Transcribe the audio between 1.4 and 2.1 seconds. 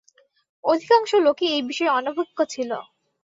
এই বিষয়ে